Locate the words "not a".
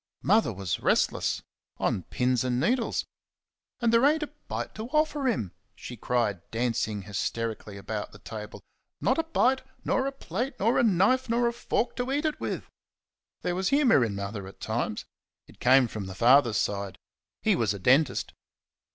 8.99-9.23